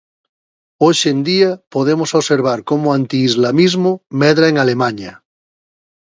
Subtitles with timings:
[0.83, 5.13] Hoxe en día podemos observar como o antiislamismo medra en Alemaña.